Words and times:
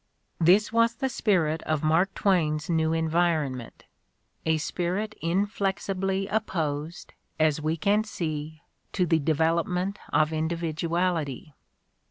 This 0.39 0.73
was 0.73 0.95
the 0.95 1.09
spirit 1.09 1.61
of 1.61 1.83
Mark 1.83 2.15
Twain's 2.15 2.71
new 2.71 2.91
environment, 2.91 3.85
a 4.47 4.57
spirit 4.57 5.13
inflexibly 5.21 6.25
opposed, 6.25 7.13
as 7.39 7.61
we 7.61 7.77
can 7.77 8.03
see, 8.03 8.63
to 8.93 9.05
the 9.05 9.19
develop 9.19 9.67
ment 9.67 9.99
of 10.11 10.33
individuality. 10.33 11.53